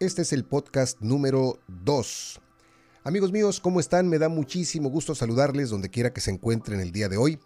Este 0.00 0.22
es 0.22 0.32
el 0.32 0.44
podcast 0.44 1.00
número 1.00 1.58
2. 1.84 2.40
Amigos 3.02 3.32
míos, 3.32 3.58
¿cómo 3.58 3.80
están? 3.80 4.08
Me 4.08 4.20
da 4.20 4.28
muchísimo 4.28 4.90
gusto 4.90 5.12
saludarles 5.16 5.70
donde 5.70 5.90
quiera 5.90 6.12
que 6.12 6.20
se 6.20 6.30
encuentren 6.30 6.78
el 6.78 6.92
día 6.92 7.08
de 7.08 7.16
hoy. 7.16 7.40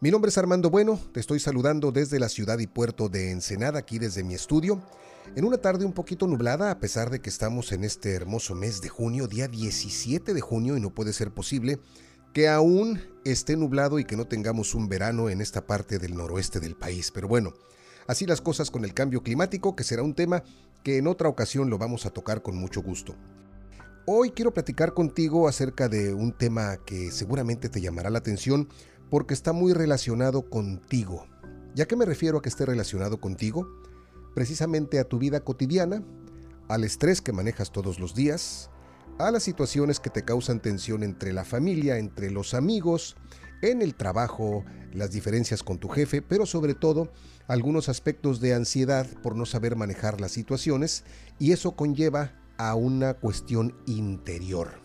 Mi 0.00 0.10
nombre 0.10 0.30
es 0.30 0.38
Armando 0.38 0.70
Bueno, 0.70 0.98
te 1.12 1.20
estoy 1.20 1.38
saludando 1.38 1.92
desde 1.92 2.18
la 2.18 2.30
ciudad 2.30 2.60
y 2.60 2.66
puerto 2.66 3.10
de 3.10 3.30
Ensenada, 3.30 3.80
aquí 3.80 3.98
desde 3.98 4.24
mi 4.24 4.32
estudio, 4.32 4.82
en 5.36 5.44
una 5.44 5.58
tarde 5.58 5.84
un 5.84 5.92
poquito 5.92 6.26
nublada, 6.26 6.70
a 6.70 6.80
pesar 6.80 7.10
de 7.10 7.20
que 7.20 7.28
estamos 7.28 7.72
en 7.72 7.84
este 7.84 8.14
hermoso 8.14 8.54
mes 8.54 8.80
de 8.80 8.88
junio, 8.88 9.26
día 9.26 9.46
17 9.46 10.32
de 10.32 10.40
junio, 10.40 10.78
y 10.78 10.80
no 10.80 10.94
puede 10.94 11.12
ser 11.12 11.30
posible 11.30 11.78
que 12.32 12.48
aún 12.48 13.02
esté 13.26 13.54
nublado 13.54 13.98
y 13.98 14.06
que 14.06 14.16
no 14.16 14.26
tengamos 14.26 14.74
un 14.74 14.88
verano 14.88 15.28
en 15.28 15.42
esta 15.42 15.66
parte 15.66 15.98
del 15.98 16.16
noroeste 16.16 16.58
del 16.58 16.74
país. 16.74 17.10
Pero 17.10 17.28
bueno, 17.28 17.52
así 18.06 18.24
las 18.24 18.40
cosas 18.40 18.70
con 18.70 18.86
el 18.86 18.94
cambio 18.94 19.22
climático, 19.22 19.76
que 19.76 19.84
será 19.84 20.02
un 20.02 20.14
tema 20.14 20.42
que 20.82 20.98
en 20.98 21.06
otra 21.06 21.28
ocasión 21.28 21.70
lo 21.70 21.78
vamos 21.78 22.06
a 22.06 22.10
tocar 22.10 22.42
con 22.42 22.56
mucho 22.56 22.82
gusto. 22.82 23.14
Hoy 24.06 24.30
quiero 24.30 24.54
platicar 24.54 24.94
contigo 24.94 25.48
acerca 25.48 25.88
de 25.88 26.14
un 26.14 26.32
tema 26.32 26.78
que 26.86 27.10
seguramente 27.10 27.68
te 27.68 27.80
llamará 27.80 28.08
la 28.08 28.20
atención 28.20 28.68
porque 29.10 29.34
está 29.34 29.52
muy 29.52 29.72
relacionado 29.72 30.48
contigo. 30.48 31.26
¿Ya 31.74 31.86
que 31.86 31.96
me 31.96 32.06
refiero 32.06 32.38
a 32.38 32.42
que 32.42 32.48
esté 32.48 32.64
relacionado 32.64 33.20
contigo? 33.20 33.68
Precisamente 34.34 34.98
a 34.98 35.04
tu 35.04 35.18
vida 35.18 35.40
cotidiana, 35.40 36.02
al 36.68 36.84
estrés 36.84 37.20
que 37.20 37.32
manejas 37.32 37.70
todos 37.70 37.98
los 37.98 38.14
días, 38.14 38.70
a 39.18 39.30
las 39.30 39.42
situaciones 39.42 40.00
que 40.00 40.10
te 40.10 40.24
causan 40.24 40.60
tensión 40.60 41.02
entre 41.02 41.32
la 41.32 41.44
familia, 41.44 41.98
entre 41.98 42.30
los 42.30 42.54
amigos, 42.54 43.16
en 43.62 43.82
el 43.82 43.94
trabajo, 43.94 44.64
las 44.92 45.10
diferencias 45.10 45.62
con 45.62 45.78
tu 45.78 45.88
jefe, 45.88 46.22
pero 46.22 46.46
sobre 46.46 46.74
todo 46.74 47.12
algunos 47.46 47.88
aspectos 47.88 48.40
de 48.40 48.54
ansiedad 48.54 49.06
por 49.22 49.36
no 49.36 49.46
saber 49.46 49.76
manejar 49.76 50.20
las 50.20 50.32
situaciones 50.32 51.04
y 51.38 51.52
eso 51.52 51.76
conlleva 51.76 52.32
a 52.56 52.74
una 52.74 53.14
cuestión 53.14 53.74
interior. 53.86 54.80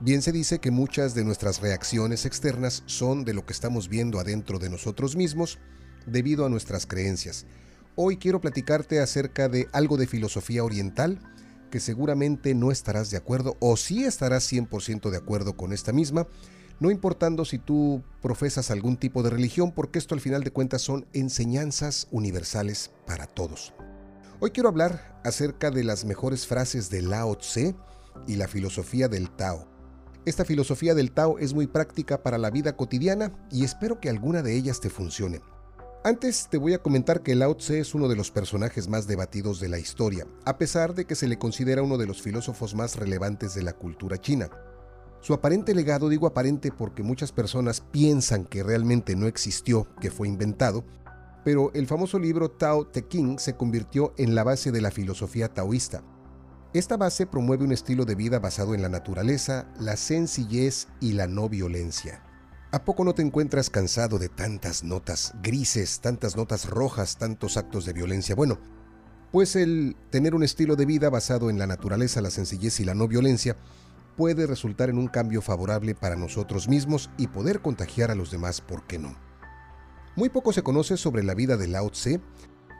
Bien 0.00 0.22
se 0.22 0.32
dice 0.32 0.58
que 0.58 0.70
muchas 0.70 1.14
de 1.14 1.24
nuestras 1.24 1.60
reacciones 1.60 2.26
externas 2.26 2.82
son 2.86 3.24
de 3.24 3.32
lo 3.32 3.46
que 3.46 3.52
estamos 3.52 3.88
viendo 3.88 4.18
adentro 4.18 4.58
de 4.58 4.70
nosotros 4.70 5.16
mismos 5.16 5.58
debido 6.06 6.44
a 6.44 6.48
nuestras 6.48 6.86
creencias. 6.86 7.46
Hoy 7.96 8.16
quiero 8.16 8.40
platicarte 8.40 9.00
acerca 9.00 9.48
de 9.48 9.68
algo 9.72 9.96
de 9.96 10.06
filosofía 10.06 10.64
oriental 10.64 11.20
que 11.70 11.80
seguramente 11.80 12.54
no 12.54 12.70
estarás 12.70 13.10
de 13.10 13.16
acuerdo 13.16 13.56
o 13.60 13.76
sí 13.76 14.04
estarás 14.04 14.50
100% 14.52 15.10
de 15.10 15.16
acuerdo 15.16 15.56
con 15.56 15.72
esta 15.72 15.92
misma, 15.92 16.26
no 16.80 16.90
importando 16.90 17.44
si 17.44 17.58
tú 17.58 18.02
profesas 18.20 18.70
algún 18.70 18.96
tipo 18.96 19.22
de 19.22 19.30
religión, 19.30 19.72
porque 19.72 19.98
esto 19.98 20.14
al 20.14 20.20
final 20.20 20.44
de 20.44 20.50
cuentas 20.50 20.82
son 20.82 21.06
enseñanzas 21.12 22.08
universales 22.10 22.90
para 23.06 23.26
todos. 23.26 23.72
Hoy 24.40 24.50
quiero 24.50 24.68
hablar 24.68 25.20
acerca 25.24 25.70
de 25.70 25.84
las 25.84 26.04
mejores 26.04 26.46
frases 26.46 26.90
de 26.90 27.02
Lao 27.02 27.36
Tse 27.36 27.74
y 28.26 28.36
la 28.36 28.48
filosofía 28.48 29.08
del 29.08 29.30
Tao. 29.30 29.66
Esta 30.26 30.44
filosofía 30.44 30.94
del 30.94 31.12
Tao 31.12 31.38
es 31.38 31.54
muy 31.54 31.66
práctica 31.66 32.22
para 32.22 32.38
la 32.38 32.50
vida 32.50 32.76
cotidiana 32.76 33.30
y 33.50 33.64
espero 33.64 34.00
que 34.00 34.08
alguna 34.08 34.42
de 34.42 34.56
ellas 34.56 34.80
te 34.80 34.90
funcione. 34.90 35.40
Antes 36.02 36.48
te 36.50 36.58
voy 36.58 36.74
a 36.74 36.82
comentar 36.82 37.22
que 37.22 37.34
Lao 37.34 37.56
Tse 37.56 37.80
es 37.80 37.94
uno 37.94 38.08
de 38.08 38.16
los 38.16 38.30
personajes 38.30 38.88
más 38.88 39.06
debatidos 39.06 39.60
de 39.60 39.68
la 39.68 39.78
historia, 39.78 40.26
a 40.44 40.58
pesar 40.58 40.94
de 40.94 41.06
que 41.06 41.14
se 41.14 41.28
le 41.28 41.38
considera 41.38 41.82
uno 41.82 41.96
de 41.96 42.06
los 42.06 42.20
filósofos 42.20 42.74
más 42.74 42.96
relevantes 42.96 43.54
de 43.54 43.62
la 43.62 43.72
cultura 43.72 44.20
china. 44.20 44.50
Su 45.24 45.32
aparente 45.32 45.74
legado, 45.74 46.10
digo 46.10 46.26
aparente 46.26 46.70
porque 46.70 47.02
muchas 47.02 47.32
personas 47.32 47.80
piensan 47.80 48.44
que 48.44 48.62
realmente 48.62 49.16
no 49.16 49.26
existió, 49.26 49.88
que 49.98 50.10
fue 50.10 50.28
inventado, 50.28 50.84
pero 51.46 51.72
el 51.72 51.86
famoso 51.86 52.18
libro 52.18 52.50
Tao 52.50 52.86
Te 52.86 53.08
Ching 53.08 53.38
se 53.38 53.56
convirtió 53.56 54.12
en 54.18 54.34
la 54.34 54.44
base 54.44 54.70
de 54.70 54.82
la 54.82 54.90
filosofía 54.90 55.48
taoísta. 55.48 56.02
Esta 56.74 56.98
base 56.98 57.26
promueve 57.26 57.64
un 57.64 57.72
estilo 57.72 58.04
de 58.04 58.16
vida 58.16 58.38
basado 58.38 58.74
en 58.74 58.82
la 58.82 58.90
naturaleza, 58.90 59.66
la 59.80 59.96
sencillez 59.96 60.88
y 61.00 61.12
la 61.12 61.26
no 61.26 61.48
violencia. 61.48 62.22
¿A 62.70 62.84
poco 62.84 63.02
no 63.02 63.14
te 63.14 63.22
encuentras 63.22 63.70
cansado 63.70 64.18
de 64.18 64.28
tantas 64.28 64.84
notas 64.84 65.32
grises, 65.42 66.00
tantas 66.00 66.36
notas 66.36 66.68
rojas, 66.68 67.16
tantos 67.16 67.56
actos 67.56 67.86
de 67.86 67.94
violencia? 67.94 68.34
Bueno, 68.34 68.58
pues 69.32 69.56
el 69.56 69.96
tener 70.10 70.34
un 70.34 70.42
estilo 70.42 70.76
de 70.76 70.84
vida 70.84 71.08
basado 71.08 71.48
en 71.48 71.58
la 71.58 71.66
naturaleza, 71.66 72.20
la 72.20 72.30
sencillez 72.30 72.78
y 72.80 72.84
la 72.84 72.94
no 72.94 73.08
violencia 73.08 73.56
puede 74.16 74.46
resultar 74.46 74.90
en 74.90 74.98
un 74.98 75.08
cambio 75.08 75.42
favorable 75.42 75.94
para 75.94 76.16
nosotros 76.16 76.68
mismos 76.68 77.10
y 77.16 77.28
poder 77.28 77.60
contagiar 77.60 78.10
a 78.10 78.14
los 78.14 78.30
demás, 78.30 78.60
¿por 78.60 78.86
qué 78.86 78.98
no? 78.98 79.16
Muy 80.16 80.28
poco 80.28 80.52
se 80.52 80.62
conoce 80.62 80.96
sobre 80.96 81.24
la 81.24 81.34
vida 81.34 81.56
de 81.56 81.68
Lao 81.68 81.90
Tse 81.90 82.20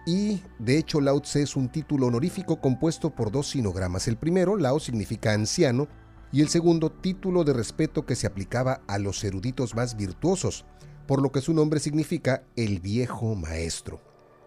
y, 0.07 0.43
de 0.59 0.79
hecho, 0.79 1.01
Lao 1.01 1.21
Tse 1.21 1.43
es 1.43 1.57
un 1.57 1.69
título 1.69 2.07
honorífico 2.07 2.61
compuesto 2.61 3.15
por 3.15 3.33
dos 3.33 3.49
sinogramas. 3.49 4.07
El 4.07 4.17
primero, 4.17 4.57
Lao, 4.57 4.79
significa 4.79 5.33
anciano, 5.33 5.89
y 6.31 6.43
el 6.43 6.49
segundo, 6.49 6.91
título 6.91 7.45
de 7.45 7.53
respeto 7.53 8.05
que 8.05 8.17
se 8.17 8.27
aplicaba 8.27 8.83
a 8.87 8.99
los 8.99 9.23
eruditos 9.25 9.75
más 9.75 9.97
virtuosos, 9.97 10.65
por 11.07 11.23
lo 11.23 11.31
que 11.33 11.41
su 11.41 11.55
nombre 11.55 11.81
significa 11.81 12.45
el 12.57 12.81
viejo 12.81 13.35
maestro. 13.35 14.01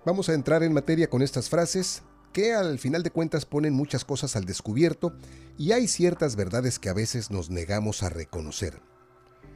Vamos 0.05 0.29
a 0.29 0.33
entrar 0.33 0.63
en 0.63 0.73
materia 0.73 1.09
con 1.09 1.21
estas 1.21 1.49
frases 1.49 2.03
que 2.33 2.53
al 2.53 2.79
final 2.79 3.03
de 3.03 3.11
cuentas 3.11 3.45
ponen 3.45 3.73
muchas 3.73 4.05
cosas 4.05 4.35
al 4.35 4.45
descubierto 4.45 5.13
y 5.57 5.71
hay 5.71 5.87
ciertas 5.87 6.35
verdades 6.35 6.79
que 6.79 6.89
a 6.89 6.93
veces 6.93 7.31
nos 7.31 7.49
negamos 7.49 8.03
a 8.03 8.09
reconocer. 8.09 8.81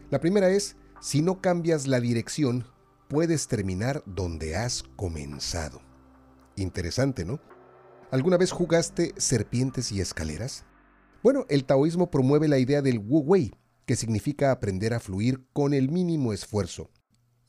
La 0.10 0.20
primera 0.20 0.50
es, 0.50 0.76
si 1.00 1.22
no 1.22 1.42
cambias 1.42 1.88
la 1.88 2.00
dirección, 2.00 2.66
puedes 3.08 3.48
terminar 3.48 4.04
donde 4.06 4.56
has 4.56 4.84
comenzado. 4.96 5.82
Interesante, 6.56 7.26
¿no? 7.26 7.40
¿Alguna 8.12 8.38
vez 8.38 8.52
jugaste 8.52 9.14
serpientes 9.18 9.92
y 9.92 10.02
escaleras? 10.02 10.66
Bueno, 11.24 11.46
el 11.50 11.66
taoísmo 11.66 12.12
promueve 12.12 12.48
la 12.48 12.58
idea 12.58 12.82
del 12.82 13.00
Wu 13.00 13.20
Wei, 13.20 13.54
que 13.86 13.96
significa 13.96 14.52
aprender 14.52 14.94
a 14.94 15.00
fluir 15.00 15.46
con 15.54 15.74
el 15.74 15.90
mínimo 15.90 16.34
esfuerzo. 16.34 16.90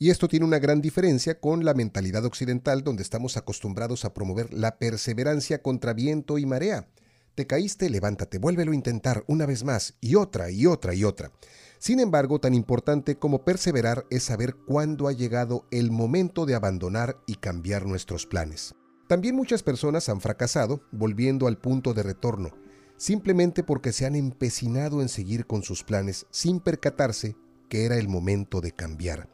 Y 0.03 0.11
esto 0.11 0.27
tiene 0.27 0.45
una 0.45 0.59
gran 0.59 0.83
diferencia 0.83 1.39
con 1.39 1.65
la 1.65 1.75
mentalidad 1.75 2.25
occidental 2.25 2.83
donde 2.83 3.05
estamos 3.05 3.37
acostumbrados 3.37 4.05
a 4.05 4.13
promover 4.13 4.53
la 4.53 4.77
perseverancia 4.77 5.63
contra 5.63 5.93
viento 5.93 6.39
y 6.39 6.45
marea. 6.45 6.89
Te 7.37 7.47
caíste, 7.47 7.89
levántate, 7.89 8.39
vuélvelo 8.39 8.73
a 8.73 8.75
intentar 8.75 9.23
una 9.29 9.47
vez 9.47 9.63
más 9.63 9.95
y 10.01 10.17
otra 10.17 10.51
y 10.51 10.67
otra 10.67 10.93
y 10.93 11.05
otra. 11.05 11.31
Sin 11.79 12.01
embargo, 12.01 12.41
tan 12.41 12.53
importante 12.53 13.17
como 13.17 13.45
perseverar 13.45 14.05
es 14.11 14.25
saber 14.25 14.57
cuándo 14.67 15.07
ha 15.07 15.13
llegado 15.13 15.69
el 15.71 15.93
momento 15.93 16.47
de 16.47 16.57
abandonar 16.57 17.19
y 17.29 17.37
cambiar 17.37 17.87
nuestros 17.87 18.27
planes. 18.27 18.75
También 19.07 19.37
muchas 19.37 19.63
personas 19.63 20.09
han 20.09 20.21
fracasado 20.21 20.83
volviendo 20.91 21.47
al 21.47 21.59
punto 21.59 21.95
de 21.95 22.03
retorno, 22.03 22.51
simplemente 22.97 23.63
porque 23.63 23.93
se 23.93 24.05
han 24.05 24.17
empecinado 24.17 25.01
en 25.01 25.09
seguir 25.09 25.47
con 25.47 25.63
sus 25.63 25.85
planes 25.85 26.27
sin 26.33 26.59
percatarse 26.59 27.37
que 27.69 27.85
era 27.85 27.99
el 27.99 28.09
momento 28.09 28.61
de 28.61 28.73
cambiar. 28.73 29.29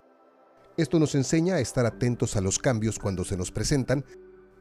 Esto 0.78 1.00
nos 1.00 1.16
enseña 1.16 1.56
a 1.56 1.61
estar 1.61 1.87
atentos 1.87 2.37
a 2.37 2.41
los 2.41 2.61
cambios 2.61 3.00
cuando 3.00 3.25
se 3.25 3.37
nos 3.37 3.50
presentan, 3.50 4.05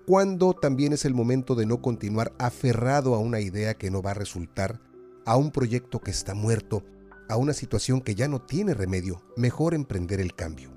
cuando 0.07 0.53
también 0.53 0.91
es 0.91 1.05
el 1.05 1.13
momento 1.13 1.53
de 1.53 1.67
no 1.67 1.79
continuar 1.79 2.33
aferrado 2.39 3.13
a 3.13 3.19
una 3.19 3.39
idea 3.39 3.75
que 3.75 3.91
no 3.91 4.01
va 4.01 4.11
a 4.11 4.15
resultar, 4.15 4.81
a 5.27 5.37
un 5.37 5.51
proyecto 5.51 6.01
que 6.01 6.09
está 6.09 6.33
muerto, 6.33 6.83
a 7.29 7.37
una 7.37 7.53
situación 7.53 8.01
que 8.01 8.15
ya 8.15 8.27
no 8.27 8.41
tiene 8.41 8.73
remedio, 8.73 9.21
mejor 9.35 9.75
emprender 9.75 10.19
el 10.19 10.33
cambio. 10.33 10.71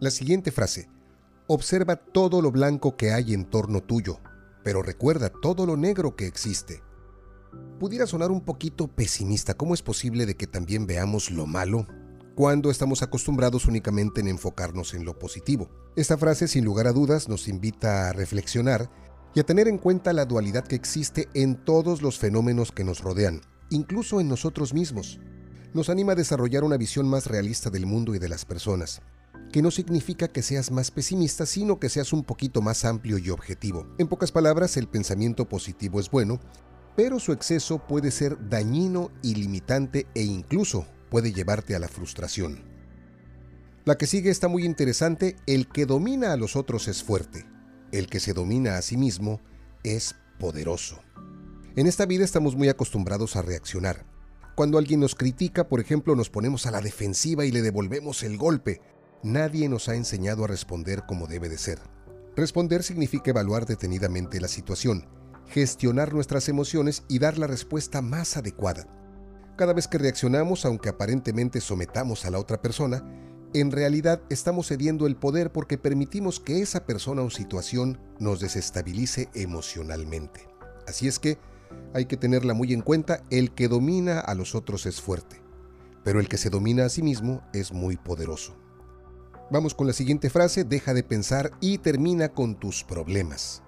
La 0.00 0.10
siguiente 0.10 0.50
frase, 0.50 0.88
observa 1.46 1.94
todo 1.94 2.42
lo 2.42 2.50
blanco 2.50 2.96
que 2.96 3.12
hay 3.12 3.34
en 3.34 3.44
torno 3.44 3.80
tuyo, 3.80 4.18
pero 4.64 4.82
recuerda 4.82 5.28
todo 5.28 5.66
lo 5.66 5.76
negro 5.76 6.16
que 6.16 6.26
existe. 6.26 6.82
Pudiera 7.78 8.08
sonar 8.08 8.32
un 8.32 8.40
poquito 8.40 8.88
pesimista, 8.88 9.54
¿cómo 9.54 9.72
es 9.72 9.82
posible 9.82 10.26
de 10.26 10.36
que 10.36 10.48
también 10.48 10.88
veamos 10.88 11.30
lo 11.30 11.46
malo 11.46 11.86
cuando 12.38 12.70
estamos 12.70 13.02
acostumbrados 13.02 13.66
únicamente 13.66 14.20
en 14.20 14.28
enfocarnos 14.28 14.94
en 14.94 15.04
lo 15.04 15.18
positivo. 15.18 15.68
Esta 15.96 16.16
frase 16.16 16.46
sin 16.46 16.64
lugar 16.64 16.86
a 16.86 16.92
dudas 16.92 17.28
nos 17.28 17.48
invita 17.48 18.08
a 18.08 18.12
reflexionar 18.12 18.88
y 19.34 19.40
a 19.40 19.42
tener 19.42 19.66
en 19.66 19.76
cuenta 19.76 20.12
la 20.12 20.24
dualidad 20.24 20.64
que 20.64 20.76
existe 20.76 21.28
en 21.34 21.56
todos 21.56 22.00
los 22.00 22.16
fenómenos 22.16 22.70
que 22.70 22.84
nos 22.84 23.00
rodean, 23.00 23.40
incluso 23.70 24.20
en 24.20 24.28
nosotros 24.28 24.72
mismos. 24.72 25.18
Nos 25.74 25.88
anima 25.88 26.12
a 26.12 26.14
desarrollar 26.14 26.62
una 26.62 26.76
visión 26.76 27.08
más 27.08 27.26
realista 27.26 27.70
del 27.70 27.86
mundo 27.86 28.14
y 28.14 28.20
de 28.20 28.28
las 28.28 28.44
personas, 28.44 29.02
que 29.50 29.60
no 29.60 29.72
significa 29.72 30.28
que 30.28 30.42
seas 30.42 30.70
más 30.70 30.92
pesimista, 30.92 31.44
sino 31.44 31.80
que 31.80 31.88
seas 31.88 32.12
un 32.12 32.22
poquito 32.22 32.62
más 32.62 32.84
amplio 32.84 33.18
y 33.18 33.30
objetivo. 33.30 33.84
En 33.98 34.06
pocas 34.06 34.30
palabras, 34.30 34.76
el 34.76 34.86
pensamiento 34.86 35.48
positivo 35.48 35.98
es 35.98 36.08
bueno, 36.08 36.38
pero 36.94 37.18
su 37.18 37.32
exceso 37.32 37.84
puede 37.84 38.12
ser 38.12 38.48
dañino 38.48 39.10
y 39.22 39.34
limitante 39.34 40.06
e 40.14 40.22
incluso 40.22 40.86
puede 41.10 41.32
llevarte 41.32 41.74
a 41.74 41.78
la 41.78 41.88
frustración. 41.88 42.62
La 43.84 43.96
que 43.96 44.06
sigue 44.06 44.30
está 44.30 44.48
muy 44.48 44.64
interesante, 44.64 45.36
el 45.46 45.68
que 45.68 45.86
domina 45.86 46.32
a 46.32 46.36
los 46.36 46.56
otros 46.56 46.88
es 46.88 47.02
fuerte, 47.02 47.46
el 47.90 48.08
que 48.08 48.20
se 48.20 48.34
domina 48.34 48.76
a 48.76 48.82
sí 48.82 48.96
mismo 48.96 49.40
es 49.82 50.14
poderoso. 50.38 51.00
En 51.76 51.86
esta 51.86 52.06
vida 52.06 52.24
estamos 52.24 52.56
muy 52.56 52.68
acostumbrados 52.68 53.36
a 53.36 53.42
reaccionar. 53.42 54.04
Cuando 54.56 54.78
alguien 54.78 55.00
nos 55.00 55.14
critica, 55.14 55.68
por 55.68 55.80
ejemplo, 55.80 56.16
nos 56.16 56.28
ponemos 56.28 56.66
a 56.66 56.70
la 56.70 56.80
defensiva 56.80 57.44
y 57.44 57.52
le 57.52 57.62
devolvemos 57.62 58.24
el 58.24 58.36
golpe. 58.36 58.80
Nadie 59.22 59.68
nos 59.68 59.88
ha 59.88 59.94
enseñado 59.94 60.44
a 60.44 60.48
responder 60.48 61.04
como 61.06 61.26
debe 61.26 61.48
de 61.48 61.58
ser. 61.58 61.78
Responder 62.34 62.82
significa 62.82 63.30
evaluar 63.30 63.66
detenidamente 63.66 64.40
la 64.40 64.48
situación, 64.48 65.06
gestionar 65.46 66.12
nuestras 66.12 66.48
emociones 66.48 67.04
y 67.08 67.20
dar 67.20 67.38
la 67.38 67.46
respuesta 67.46 68.02
más 68.02 68.36
adecuada. 68.36 68.86
Cada 69.58 69.72
vez 69.72 69.88
que 69.88 69.98
reaccionamos, 69.98 70.64
aunque 70.64 70.88
aparentemente 70.88 71.60
sometamos 71.60 72.24
a 72.24 72.30
la 72.30 72.38
otra 72.38 72.62
persona, 72.62 73.02
en 73.52 73.72
realidad 73.72 74.22
estamos 74.30 74.68
cediendo 74.68 75.08
el 75.08 75.16
poder 75.16 75.50
porque 75.50 75.76
permitimos 75.76 76.38
que 76.38 76.62
esa 76.62 76.86
persona 76.86 77.22
o 77.22 77.30
situación 77.30 77.98
nos 78.20 78.38
desestabilice 78.38 79.28
emocionalmente. 79.34 80.48
Así 80.86 81.08
es 81.08 81.18
que 81.18 81.38
hay 81.92 82.04
que 82.04 82.16
tenerla 82.16 82.54
muy 82.54 82.72
en 82.72 82.82
cuenta, 82.82 83.24
el 83.30 83.52
que 83.52 83.66
domina 83.66 84.20
a 84.20 84.36
los 84.36 84.54
otros 84.54 84.86
es 84.86 85.00
fuerte, 85.00 85.42
pero 86.04 86.20
el 86.20 86.28
que 86.28 86.38
se 86.38 86.50
domina 86.50 86.84
a 86.84 86.88
sí 86.88 87.02
mismo 87.02 87.42
es 87.52 87.72
muy 87.72 87.96
poderoso. 87.96 88.54
Vamos 89.50 89.74
con 89.74 89.88
la 89.88 89.92
siguiente 89.92 90.30
frase, 90.30 90.62
deja 90.62 90.94
de 90.94 91.02
pensar 91.02 91.50
y 91.60 91.78
termina 91.78 92.28
con 92.28 92.54
tus 92.54 92.84
problemas. 92.84 93.64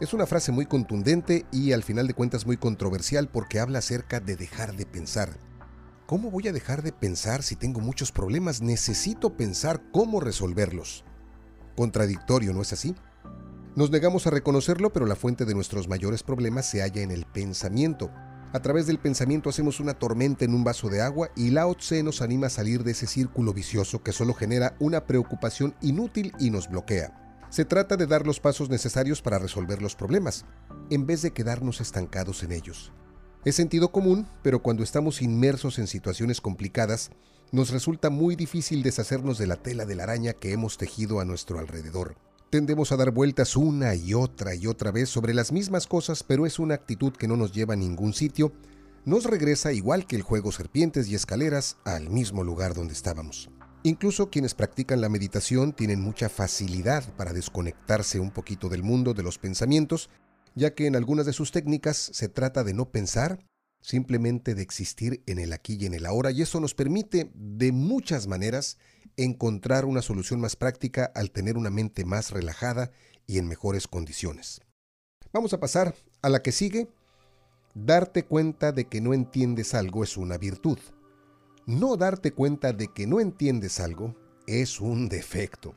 Es 0.00 0.12
una 0.12 0.26
frase 0.26 0.50
muy 0.50 0.66
contundente 0.66 1.46
y 1.52 1.70
al 1.70 1.84
final 1.84 2.08
de 2.08 2.14
cuentas 2.14 2.46
muy 2.46 2.56
controversial 2.56 3.28
porque 3.28 3.60
habla 3.60 3.78
acerca 3.78 4.18
de 4.18 4.34
dejar 4.34 4.74
de 4.74 4.86
pensar. 4.86 5.38
¿Cómo 6.06 6.32
voy 6.32 6.48
a 6.48 6.52
dejar 6.52 6.82
de 6.82 6.90
pensar 6.90 7.44
si 7.44 7.54
tengo 7.54 7.80
muchos 7.80 8.10
problemas? 8.10 8.60
Necesito 8.60 9.36
pensar 9.36 9.82
cómo 9.92 10.18
resolverlos. 10.18 11.04
Contradictorio, 11.76 12.52
¿no 12.52 12.62
es 12.62 12.72
así? 12.72 12.96
Nos 13.76 13.90
negamos 13.90 14.26
a 14.26 14.30
reconocerlo, 14.30 14.92
pero 14.92 15.06
la 15.06 15.14
fuente 15.14 15.44
de 15.44 15.54
nuestros 15.54 15.88
mayores 15.88 16.24
problemas 16.24 16.66
se 16.66 16.82
halla 16.82 17.02
en 17.02 17.12
el 17.12 17.24
pensamiento. 17.24 18.10
A 18.52 18.60
través 18.60 18.88
del 18.88 18.98
pensamiento 18.98 19.48
hacemos 19.48 19.78
una 19.78 19.94
tormenta 19.94 20.44
en 20.44 20.54
un 20.54 20.64
vaso 20.64 20.88
de 20.88 21.02
agua 21.02 21.30
y 21.36 21.50
Lao 21.50 21.74
Tse 21.76 22.02
nos 22.02 22.20
anima 22.20 22.48
a 22.48 22.50
salir 22.50 22.82
de 22.82 22.92
ese 22.92 23.06
círculo 23.06 23.52
vicioso 23.52 24.02
que 24.02 24.12
solo 24.12 24.34
genera 24.34 24.76
una 24.80 25.06
preocupación 25.06 25.76
inútil 25.80 26.32
y 26.40 26.50
nos 26.50 26.68
bloquea. 26.68 27.23
Se 27.54 27.64
trata 27.64 27.96
de 27.96 28.08
dar 28.08 28.26
los 28.26 28.40
pasos 28.40 28.68
necesarios 28.68 29.22
para 29.22 29.38
resolver 29.38 29.80
los 29.80 29.94
problemas, 29.94 30.44
en 30.90 31.06
vez 31.06 31.22
de 31.22 31.30
quedarnos 31.30 31.80
estancados 31.80 32.42
en 32.42 32.50
ellos. 32.50 32.90
Es 33.44 33.54
sentido 33.54 33.92
común, 33.92 34.26
pero 34.42 34.60
cuando 34.60 34.82
estamos 34.82 35.22
inmersos 35.22 35.78
en 35.78 35.86
situaciones 35.86 36.40
complicadas, 36.40 37.12
nos 37.52 37.70
resulta 37.70 38.10
muy 38.10 38.34
difícil 38.34 38.82
deshacernos 38.82 39.38
de 39.38 39.46
la 39.46 39.54
tela 39.54 39.86
de 39.86 39.94
la 39.94 40.02
araña 40.02 40.32
que 40.32 40.50
hemos 40.50 40.78
tejido 40.78 41.20
a 41.20 41.24
nuestro 41.24 41.60
alrededor. 41.60 42.16
Tendemos 42.50 42.90
a 42.90 42.96
dar 42.96 43.12
vueltas 43.12 43.54
una 43.54 43.94
y 43.94 44.14
otra 44.14 44.56
y 44.56 44.66
otra 44.66 44.90
vez 44.90 45.08
sobre 45.08 45.32
las 45.32 45.52
mismas 45.52 45.86
cosas, 45.86 46.24
pero 46.24 46.46
es 46.46 46.58
una 46.58 46.74
actitud 46.74 47.12
que 47.12 47.28
no 47.28 47.36
nos 47.36 47.52
lleva 47.52 47.74
a 47.74 47.76
ningún 47.76 48.14
sitio, 48.14 48.52
nos 49.04 49.26
regresa 49.26 49.72
igual 49.72 50.08
que 50.08 50.16
el 50.16 50.22
juego 50.22 50.50
serpientes 50.50 51.06
y 51.06 51.14
escaleras 51.14 51.76
al 51.84 52.10
mismo 52.10 52.42
lugar 52.42 52.74
donde 52.74 52.94
estábamos. 52.94 53.48
Incluso 53.86 54.30
quienes 54.30 54.54
practican 54.54 55.02
la 55.02 55.10
meditación 55.10 55.74
tienen 55.74 56.00
mucha 56.00 56.30
facilidad 56.30 57.04
para 57.16 57.34
desconectarse 57.34 58.18
un 58.18 58.30
poquito 58.30 58.70
del 58.70 58.82
mundo 58.82 59.12
de 59.12 59.22
los 59.22 59.36
pensamientos, 59.36 60.08
ya 60.54 60.74
que 60.74 60.86
en 60.86 60.96
algunas 60.96 61.26
de 61.26 61.34
sus 61.34 61.52
técnicas 61.52 61.98
se 61.98 62.30
trata 62.30 62.64
de 62.64 62.72
no 62.72 62.90
pensar, 62.90 63.44
simplemente 63.82 64.54
de 64.54 64.62
existir 64.62 65.22
en 65.26 65.38
el 65.38 65.52
aquí 65.52 65.76
y 65.78 65.84
en 65.84 65.92
el 65.92 66.06
ahora, 66.06 66.30
y 66.30 66.40
eso 66.40 66.60
nos 66.60 66.74
permite 66.74 67.30
de 67.34 67.72
muchas 67.72 68.26
maneras 68.26 68.78
encontrar 69.18 69.84
una 69.84 70.00
solución 70.00 70.40
más 70.40 70.56
práctica 70.56 71.12
al 71.14 71.30
tener 71.30 71.58
una 71.58 71.68
mente 71.68 72.06
más 72.06 72.30
relajada 72.30 72.90
y 73.26 73.36
en 73.36 73.46
mejores 73.46 73.86
condiciones. 73.86 74.62
Vamos 75.30 75.52
a 75.52 75.60
pasar 75.60 75.94
a 76.22 76.30
la 76.30 76.40
que 76.40 76.52
sigue. 76.52 76.88
Darte 77.74 78.24
cuenta 78.24 78.72
de 78.72 78.86
que 78.86 79.02
no 79.02 79.12
entiendes 79.12 79.74
algo 79.74 80.04
es 80.04 80.16
una 80.16 80.38
virtud. 80.38 80.78
No 81.66 81.96
darte 81.96 82.32
cuenta 82.32 82.74
de 82.74 82.88
que 82.88 83.06
no 83.06 83.20
entiendes 83.20 83.80
algo 83.80 84.14
es 84.46 84.80
un 84.80 85.08
defecto. 85.08 85.74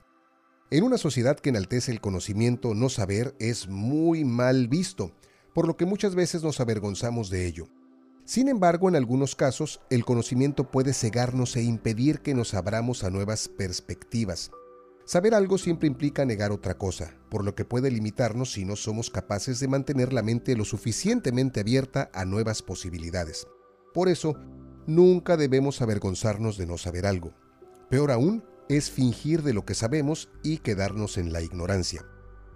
En 0.69 0.84
una 0.84 0.98
sociedad 0.98 1.39
que 1.39 1.48
enaltece 1.48 1.94
el 1.94 2.01
conocimiento, 2.01 2.74
no 2.74 2.89
saber 2.89 3.36
es 3.39 3.69
muy 3.69 4.25
mal 4.25 4.68
visto, 4.68 5.13
por 5.54 5.66
lo 5.66 5.78
que 5.78 5.86
muchas 5.86 6.13
veces 6.13 6.44
nos 6.44 6.60
avergonzamos 6.60 7.30
de 7.30 7.45
ello. 7.48 7.69
Sin 8.25 8.50
embargo, 8.50 8.89
en 8.89 8.98
algunos 8.98 9.34
casos, 9.36 9.80
el 9.89 10.04
conocimiento 10.04 10.69
puede 10.69 10.94
cegarnos 10.94 11.56
e 11.56 11.63
impedir 11.63 12.19
que 12.19 12.34
nos 12.36 12.54
abramos 12.54 13.06
a 13.06 13.10
nuevas 13.10 13.48
perspectivas. 13.48 14.51
Saber 15.06 15.34
algo 15.34 15.57
siempre 15.57 15.88
implica 15.88 16.25
negar 16.25 16.51
otra 16.51 16.78
cosa, 16.78 17.16
por 17.30 17.45
lo 17.45 17.56
que 17.56 17.63
puede 17.63 17.89
limitarnos 17.89 18.51
si 18.51 18.66
no 18.66 18.75
somos 18.75 19.10
capaces 19.10 19.62
de 19.62 19.69
mantener 19.69 20.12
la 20.12 20.22
mente 20.22 20.57
lo 20.57 20.66
suficientemente 20.66 21.62
abierta 21.62 22.12
a 22.13 22.25
nuevas 22.25 22.62
posibilidades. 22.62 23.48
Por 23.94 24.10
eso, 24.10 24.36
nunca 24.88 25.38
debemos 25.38 25.81
avergonzarnos 25.81 26.57
de 26.57 26.66
no 26.66 26.78
saber 26.78 27.06
algo. 27.06 27.34
Peor 27.89 28.12
aún 28.12 28.44
es 28.69 28.89
fingir 28.89 29.44
de 29.44 29.54
lo 29.54 29.66
que 29.66 29.75
sabemos 29.75 30.30
y 30.44 30.57
quedarnos 30.57 31.18
en 31.18 31.31
la 31.31 31.42
ignorancia. 31.42 32.06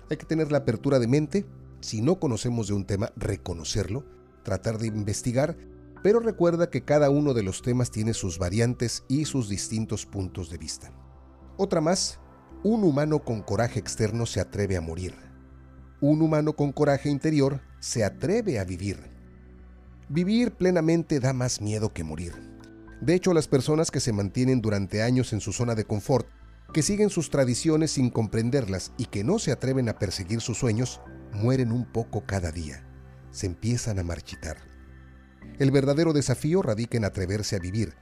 Hay 0.09 0.17
que 0.17 0.25
tener 0.25 0.51
la 0.51 0.59
apertura 0.59 0.99
de 0.99 1.07
mente, 1.07 1.45
si 1.79 2.01
no 2.01 2.19
conocemos 2.19 2.67
de 2.67 2.73
un 2.73 2.85
tema, 2.85 3.11
reconocerlo, 3.15 4.05
tratar 4.43 4.77
de 4.77 4.87
investigar, 4.87 5.57
pero 6.03 6.19
recuerda 6.19 6.69
que 6.69 6.83
cada 6.83 7.09
uno 7.09 7.33
de 7.33 7.43
los 7.43 7.61
temas 7.61 7.91
tiene 7.91 8.13
sus 8.13 8.39
variantes 8.39 9.03
y 9.07 9.25
sus 9.25 9.47
distintos 9.47 10.05
puntos 10.05 10.49
de 10.49 10.57
vista. 10.57 10.91
Otra 11.57 11.79
más, 11.79 12.19
un 12.63 12.83
humano 12.83 13.23
con 13.23 13.41
coraje 13.41 13.79
externo 13.79 14.25
se 14.25 14.39
atreve 14.39 14.77
a 14.77 14.81
morir. 14.81 15.13
Un 15.99 16.21
humano 16.21 16.53
con 16.53 16.71
coraje 16.71 17.09
interior 17.09 17.61
se 17.79 18.03
atreve 18.03 18.59
a 18.59 18.63
vivir. 18.63 19.10
Vivir 20.11 20.51
plenamente 20.51 21.19
da 21.19 21.33
más 21.33 21.61
miedo 21.61 21.93
que 21.93 22.03
morir. 22.03 22.33
De 23.01 23.15
hecho, 23.15 23.33
las 23.33 23.47
personas 23.47 23.91
que 23.91 23.99
se 23.99 24.13
mantienen 24.13 24.61
durante 24.61 25.01
años 25.01 25.33
en 25.33 25.41
su 25.41 25.53
zona 25.53 25.73
de 25.73 25.85
confort, 25.85 26.27
que 26.73 26.83
siguen 26.83 27.09
sus 27.09 27.29
tradiciones 27.29 27.91
sin 27.91 28.09
comprenderlas 28.09 28.91
y 28.97 29.05
que 29.05 29.23
no 29.23 29.39
se 29.39 29.51
atreven 29.51 29.89
a 29.89 29.97
perseguir 29.97 30.41
sus 30.41 30.57
sueños, 30.57 31.01
mueren 31.33 31.71
un 31.71 31.85
poco 31.91 32.25
cada 32.25 32.51
día 32.51 32.85
se 33.31 33.47
empiezan 33.47 33.97
a 33.99 34.03
marchitar. 34.03 34.57
El 35.57 35.71
verdadero 35.71 36.13
desafío 36.13 36.61
radica 36.61 36.97
en 36.97 37.05
atreverse 37.05 37.55
a 37.55 37.59
vivir, 37.59 37.95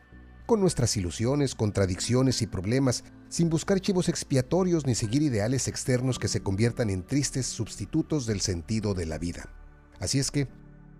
con 0.45 0.59
nuestras 0.59 0.97
ilusiones, 0.97 1.55
contradicciones 1.55 2.41
y 2.41 2.47
problemas, 2.47 3.03
sin 3.29 3.49
buscar 3.49 3.79
chivos 3.79 4.09
expiatorios 4.09 4.87
ni 4.87 4.95
seguir 4.95 5.21
ideales 5.21 5.67
externos 5.67 6.17
que 6.17 6.27
se 6.27 6.41
conviertan 6.41 6.89
en 6.89 7.05
tristes 7.05 7.45
sustitutos 7.45 8.25
del 8.25 8.41
sentido 8.41 8.95
de 8.95 9.05
la 9.05 9.19
vida. 9.19 9.53
Así 9.99 10.17
es 10.17 10.31
que 10.31 10.47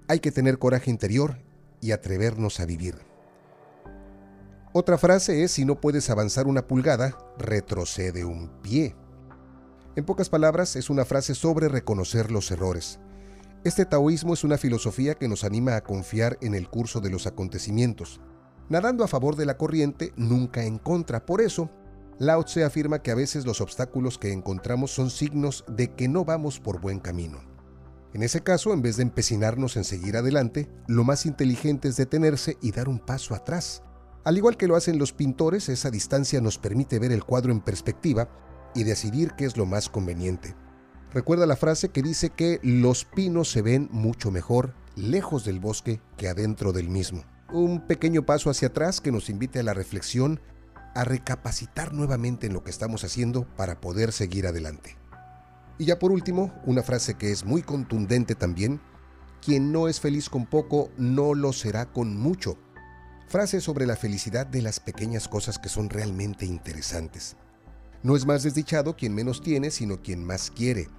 hay 0.09 0.19
que 0.19 0.33
tener 0.33 0.59
coraje 0.59 0.91
interior 0.91 1.37
y 1.79 1.91
atrevernos 1.91 2.59
a 2.59 2.65
vivir. 2.65 2.95
Otra 4.73 4.97
frase 4.97 5.43
es, 5.43 5.51
si 5.51 5.63
no 5.63 5.79
puedes 5.79 6.09
avanzar 6.09 6.47
una 6.47 6.67
pulgada, 6.67 7.17
retrocede 7.37 8.25
un 8.25 8.49
pie. 8.61 8.97
En 9.95 10.03
pocas 10.03 10.29
palabras, 10.29 10.75
es 10.75 10.89
una 10.89 11.05
frase 11.05 11.33
sobre 11.33 11.69
reconocer 11.69 12.29
los 12.29 12.51
errores, 12.51 12.99
este 13.65 13.85
taoísmo 13.85 14.33
es 14.33 14.45
una 14.45 14.57
filosofía 14.57 15.15
que 15.15 15.27
nos 15.27 15.43
anima 15.43 15.75
a 15.75 15.81
confiar 15.81 16.37
en 16.39 16.55
el 16.55 16.69
curso 16.69 17.01
de 17.01 17.09
los 17.09 17.27
acontecimientos, 17.27 18.21
nadando 18.69 19.03
a 19.03 19.09
favor 19.09 19.35
de 19.35 19.45
la 19.45 19.57
corriente, 19.57 20.13
nunca 20.15 20.63
en 20.63 20.77
contra. 20.77 21.25
Por 21.25 21.41
eso, 21.41 21.69
Lao 22.19 22.45
Tse 22.45 22.63
afirma 22.63 23.01
que 23.01 23.11
a 23.11 23.15
veces 23.15 23.45
los 23.45 23.59
obstáculos 23.59 24.17
que 24.17 24.31
encontramos 24.31 24.91
son 24.91 25.09
signos 25.09 25.65
de 25.67 25.93
que 25.93 26.07
no 26.07 26.23
vamos 26.23 26.61
por 26.61 26.79
buen 26.79 27.01
camino. 27.01 27.41
En 28.13 28.23
ese 28.23 28.41
caso, 28.41 28.73
en 28.73 28.81
vez 28.81 28.97
de 28.97 29.03
empecinarnos 29.03 29.77
en 29.77 29.83
seguir 29.83 30.17
adelante, 30.17 30.67
lo 30.87 31.03
más 31.03 31.25
inteligente 31.25 31.87
es 31.87 31.95
detenerse 31.95 32.57
y 32.61 32.71
dar 32.71 32.89
un 32.89 32.99
paso 32.99 33.35
atrás. 33.35 33.83
Al 34.23 34.37
igual 34.37 34.57
que 34.57 34.67
lo 34.67 34.75
hacen 34.75 34.99
los 34.99 35.13
pintores, 35.13 35.69
esa 35.69 35.91
distancia 35.91 36.41
nos 36.41 36.57
permite 36.57 36.99
ver 36.99 37.11
el 37.11 37.23
cuadro 37.23 37.51
en 37.51 37.61
perspectiva 37.61 38.29
y 38.73 38.83
decidir 38.83 39.33
qué 39.37 39.45
es 39.45 39.57
lo 39.57 39.65
más 39.65 39.89
conveniente. 39.89 40.55
Recuerda 41.13 41.45
la 41.45 41.55
frase 41.55 41.89
que 41.89 42.03
dice 42.03 42.29
que 42.29 42.59
los 42.61 43.05
pinos 43.05 43.49
se 43.49 43.61
ven 43.61 43.89
mucho 43.91 44.29
mejor 44.29 44.73
lejos 44.95 45.45
del 45.45 45.59
bosque 45.59 46.01
que 46.17 46.27
adentro 46.27 46.73
del 46.73 46.89
mismo. 46.89 47.23
Un 47.51 47.87
pequeño 47.87 48.25
paso 48.25 48.49
hacia 48.49 48.67
atrás 48.67 49.01
que 49.01 49.11
nos 49.11 49.29
invite 49.29 49.59
a 49.59 49.63
la 49.63 49.73
reflexión, 49.73 50.39
a 50.93 51.03
recapacitar 51.03 51.93
nuevamente 51.93 52.47
en 52.47 52.53
lo 52.53 52.63
que 52.63 52.69
estamos 52.69 53.03
haciendo 53.03 53.47
para 53.55 53.81
poder 53.81 54.11
seguir 54.11 54.45
adelante. 54.45 54.98
Y 55.79 55.85
ya 55.85 55.97
por 55.97 56.11
último, 56.11 56.53
una 56.65 56.83
frase 56.83 57.15
que 57.15 57.31
es 57.31 57.45
muy 57.45 57.63
contundente 57.63 58.35
también, 58.35 58.81
quien 59.41 59.71
no 59.71 59.87
es 59.87 60.01
feliz 60.01 60.29
con 60.29 60.45
poco, 60.45 60.91
no 60.97 61.33
lo 61.33 61.53
será 61.53 61.85
con 61.85 62.17
mucho. 62.17 62.57
Frase 63.29 63.61
sobre 63.61 63.87
la 63.87 63.95
felicidad 63.95 64.45
de 64.45 64.61
las 64.61 64.81
pequeñas 64.81 65.29
cosas 65.29 65.57
que 65.57 65.69
son 65.69 65.89
realmente 65.89 66.45
interesantes. 66.45 67.37
No 68.03 68.17
es 68.17 68.25
más 68.25 68.43
desdichado 68.43 68.97
quien 68.97 69.15
menos 69.15 69.41
tiene, 69.41 69.71
sino 69.71 70.01
quien 70.01 70.25
más 70.25 70.51
quiere. 70.51 70.89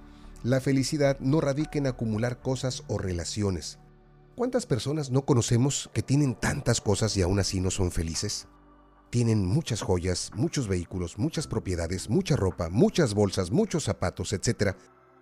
La 0.43 0.59
felicidad 0.59 1.19
no 1.19 1.41
radica 1.41 1.77
en 1.77 1.85
acumular 1.85 2.41
cosas 2.41 2.83
o 2.87 2.97
relaciones. 2.97 3.77
¿Cuántas 4.35 4.65
personas 4.65 5.11
no 5.11 5.25
conocemos 5.25 5.91
que 5.93 6.01
tienen 6.01 6.33
tantas 6.33 6.81
cosas 6.81 7.15
y 7.17 7.21
aún 7.21 7.39
así 7.39 7.61
no 7.61 7.69
son 7.69 7.91
felices? 7.91 8.47
Tienen 9.11 9.45
muchas 9.45 9.81
joyas, 9.81 10.31
muchos 10.33 10.69
vehículos, 10.69 11.19
muchas 11.19 11.45
propiedades, 11.45 12.09
mucha 12.09 12.37
ropa, 12.37 12.69
muchas 12.69 13.13
bolsas, 13.13 13.51
muchos 13.51 13.83
zapatos, 13.83 14.31
etc. 14.31 14.75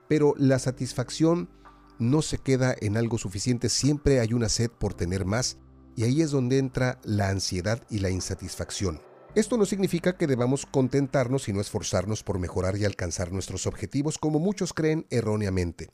Pero 0.08 0.36
la 0.38 0.60
satisfacción 0.60 1.50
no 1.98 2.22
se 2.22 2.38
queda 2.38 2.76
en 2.80 2.98
algo 2.98 3.18
suficiente, 3.18 3.68
siempre 3.68 4.20
hay 4.20 4.34
una 4.34 4.48
sed 4.48 4.70
por 4.70 4.94
tener 4.94 5.26
más 5.26 5.58
y 5.96 6.04
ahí 6.04 6.22
es 6.22 6.30
donde 6.32 6.60
entra 6.60 7.00
la 7.04 7.30
ansiedad 7.30 7.84
y 7.90 8.00
la 8.00 8.12
insatisfacción. 8.12 9.02
Esto 9.36 9.58
no 9.58 9.66
significa 9.66 10.18
que 10.18 10.28
debamos 10.28 10.66
contentarnos 10.66 11.50
y 11.50 11.54
no 11.54 11.60
esforzarnos 11.60 12.24
por 12.24 12.40
mejorar 12.40 12.78
y 12.78 12.86
alcanzar 12.86 13.32
nuestros 13.32 13.68
objetivos 13.68 14.18
como 14.18 14.40
muchos 14.40 14.74
creen 14.74 15.08
erróneamente. 15.10 15.90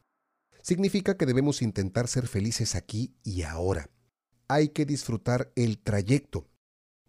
significa 0.61 1.15
que 1.15 1.27
debemos 1.27 1.61
intentar 1.61 2.07
ser 2.07 2.27
felices 2.27 2.75
aquí 2.75 3.15
y 3.23 3.43
ahora. 3.43 3.89
Hay 4.47 4.69
que 4.69 4.85
disfrutar 4.85 5.51
el 5.55 5.77
trayecto, 5.77 6.47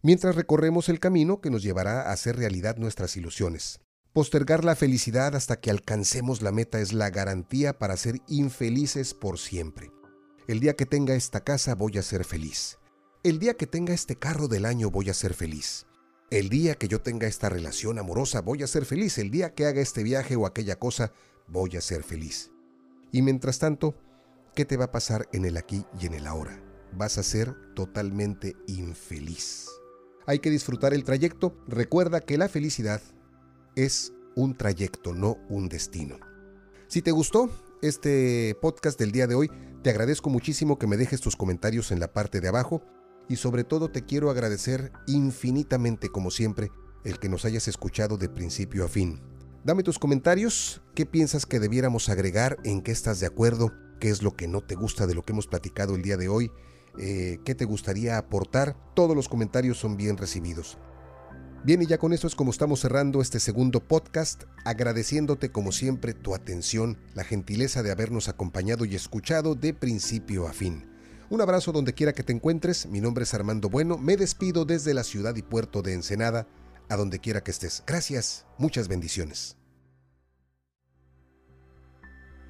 mientras 0.07 0.37
recorremos 0.37 0.89
el 0.89 1.01
camino 1.01 1.41
que 1.41 1.51
nos 1.51 1.65
llevará 1.65 2.03
a 2.03 2.13
hacer 2.13 2.37
realidad 2.37 2.77
nuestras 2.77 3.17
ilusiones. 3.17 3.81
Postergar 4.13 4.65
la 4.65 4.77
felicidad 4.77 5.35
hasta 5.35 5.59
que 5.59 5.69
alcancemos 5.69 6.43
la 6.43 6.53
meta 6.53 6.79
es 6.81 6.93
la 6.93 7.11
garantía 7.11 7.77
para 7.77 7.97
ser 7.97 8.21
infelices 8.29 9.15
por 9.15 9.37
siempre. 9.37 9.91
El 10.47 10.61
día 10.61 10.75
que 10.75 10.87
tenga 10.87 11.17
esta 11.17 11.41
casa 11.41 11.75
voy 11.75 11.99
a 11.99 12.05
ser 12.05 12.25
feliz. 12.25 12.79
El 13.25 13.41
día 13.41 13.55
que 13.55 13.67
tenga 13.67 13.95
este 13.95 14.15
carro 14.15 14.47
del 14.47 14.65
año 14.65 14.93
voy 14.93 15.11
a 15.11 15.13
ser 15.13 15.35
feliz. 15.35 15.87
El 16.31 16.51
día 16.51 16.77
que 16.77 16.87
yo 16.87 17.01
tenga 17.01 17.27
esta 17.27 17.49
relación 17.49 17.99
amorosa 17.99 18.43
voy 18.43 18.63
a 18.63 18.69
ser 18.69 18.85
feliz. 18.85 19.19
El 19.19 19.33
día 19.33 19.55
que 19.55 19.67
haga 19.67 19.81
este 19.81 20.05
viaje 20.05 20.37
o 20.37 20.47
aquella 20.47 20.79
cosa 20.79 21.11
voy 21.49 21.77
a 21.77 21.81
ser 21.81 22.05
feliz. 22.05 22.53
Y 23.11 23.23
mientras 23.23 23.59
tanto, 23.59 23.97
¿qué 24.55 24.65
te 24.65 24.77
va 24.77 24.85
a 24.85 24.93
pasar 24.93 25.29
en 25.33 25.47
el 25.47 25.57
aquí 25.57 25.85
y 26.01 26.07
en 26.07 26.15
el 26.15 26.29
ahora? 26.29 26.63
Vas 26.93 27.19
a 27.19 27.25
ser 27.25 27.57
totalmente 27.75 28.55
infeliz. 28.69 29.67
Hay 30.27 30.41
que 30.41 30.51
disfrutar 30.51 30.93
el 30.93 31.05
trayecto. 31.05 31.57
Recuerda 31.69 32.21
que 32.21 32.37
la 32.37 32.49
felicidad 32.49 33.01
es 33.77 34.13
un 34.35 34.57
trayecto, 34.57 35.15
no 35.15 35.39
un 35.49 35.69
destino. 35.69 36.19
Si 36.89 37.01
te 37.01 37.13
gustó 37.13 37.49
este 37.81 38.57
podcast 38.61 38.99
del 38.99 39.13
día 39.13 39.29
de 39.29 39.37
hoy, 39.37 39.51
te 39.85 39.91
agradezco 39.91 40.29
muchísimo 40.29 40.79
que 40.79 40.89
me 40.89 40.97
dejes 40.97 41.21
tus 41.21 41.37
comentarios 41.37 41.93
en 41.93 42.01
la 42.01 42.13
parte 42.13 42.41
de 42.41 42.49
abajo 42.49 42.83
y 43.29 43.37
sobre 43.37 43.63
todo 43.63 43.89
te 43.89 44.05
quiero 44.05 44.29
agradecer 44.29 44.91
infinitamente 45.07 46.09
como 46.09 46.33
siempre 46.33 46.71
el 47.05 47.21
que 47.21 47.29
nos 47.29 47.45
hayas 47.45 47.69
escuchado 47.69 48.17
de 48.19 48.29
principio 48.29 48.85
a 48.85 48.89
fin. 48.89 49.21
Dame 49.65 49.85
tus 49.85 49.99
comentarios, 49.99 50.83
qué 50.97 51.07
piensas 51.07 51.47
que 51.47 51.61
debiéramos 51.61 52.09
agregar, 52.09 52.57
en 52.65 52.83
qué 52.83 52.91
estás 52.91 53.21
de 53.21 53.27
acuerdo, 53.27 53.73
qué 54.01 54.11
es 54.11 54.23
lo 54.23 54.35
que 54.35 54.49
no 54.49 54.61
te 54.61 54.75
gusta 54.75 55.07
de 55.07 55.15
lo 55.15 55.23
que 55.23 55.33
hemos 55.33 55.47
platicado 55.47 55.95
el 55.95 56.03
día 56.03 56.17
de 56.17 56.29
hoy 56.29 56.51
eh, 56.99 57.39
qué 57.45 57.55
te 57.55 57.65
gustaría 57.65 58.19
aportar. 58.19 58.77
Todos 58.95 59.17
los 59.17 59.29
comentarios 59.29 59.79
son 59.79 59.97
bien 59.97 60.17
recibidos. 60.17 60.79
Bien, 61.65 61.83
y 61.83 61.87
ya 61.87 61.99
con 61.99 62.13
eso 62.13 62.29
es 62.29 62.37
como 62.37 62.53
estamos 62.53 62.81
cerrando 62.81 63.21
este 63.21 63.41
segundo 63.41 63.81
podcast, 63.81 64.45
agradeciéndote 64.65 65.51
como 65.51 65.73
siempre 65.73 66.15
tu 66.15 66.35
atención, 66.35 66.97
la 67.15 67.25
gentileza 67.25 67.83
de 67.83 67.91
habernos 67.91 68.29
acompañado 68.29 68.85
y 68.85 68.95
escuchado 68.95 69.57
de 69.57 69.75
principio 69.75 70.47
a 70.47 70.53
fin. 70.53 70.87
Un 71.29 71.41
abrazo 71.41 71.73
donde 71.73 71.93
quiera 71.93 72.13
que 72.13 72.23
te 72.23 72.33
encuentres, 72.33 72.87
mi 72.87 73.01
nombre 73.01 73.25
es 73.25 73.35
Armando 73.35 73.69
Bueno, 73.69 73.99
me 73.99 74.17
despido 74.17 74.65
desde 74.65 74.95
la 74.95 75.03
ciudad 75.03 75.35
y 75.35 75.43
puerto 75.43 75.83
de 75.83 75.95
Ensenada, 75.95 76.47
a 76.89 76.95
donde 76.95 77.19
quiera 77.19 77.43
que 77.43 77.51
estés. 77.51 77.83
Gracias, 77.85 78.47
muchas 78.59 78.87
bendiciones. 78.87 79.57